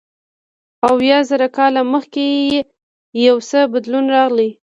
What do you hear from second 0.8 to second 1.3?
اویا